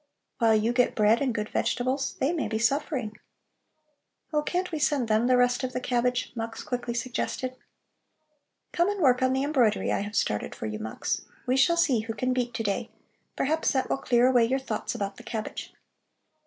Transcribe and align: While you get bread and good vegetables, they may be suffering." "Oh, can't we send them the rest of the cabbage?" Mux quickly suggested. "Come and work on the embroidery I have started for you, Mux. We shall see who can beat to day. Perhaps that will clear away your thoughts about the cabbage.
While 0.39 0.55
you 0.55 0.73
get 0.73 0.95
bread 0.95 1.21
and 1.21 1.31
good 1.31 1.47
vegetables, 1.49 2.15
they 2.19 2.33
may 2.33 2.47
be 2.47 2.57
suffering." 2.57 3.19
"Oh, 4.33 4.41
can't 4.41 4.71
we 4.71 4.79
send 4.79 5.07
them 5.07 5.27
the 5.27 5.37
rest 5.37 5.63
of 5.63 5.73
the 5.73 5.79
cabbage?" 5.79 6.31
Mux 6.33 6.63
quickly 6.63 6.95
suggested. 6.95 7.55
"Come 8.71 8.89
and 8.89 8.99
work 8.99 9.21
on 9.21 9.31
the 9.33 9.43
embroidery 9.43 9.91
I 9.91 9.99
have 10.01 10.15
started 10.15 10.55
for 10.55 10.65
you, 10.65 10.79
Mux. 10.79 11.21
We 11.45 11.55
shall 11.55 11.77
see 11.77 11.99
who 11.99 12.15
can 12.15 12.33
beat 12.33 12.51
to 12.55 12.63
day. 12.63 12.89
Perhaps 13.35 13.73
that 13.73 13.91
will 13.91 13.97
clear 13.97 14.25
away 14.25 14.45
your 14.45 14.57
thoughts 14.57 14.95
about 14.95 15.17
the 15.17 15.23
cabbage. 15.23 15.71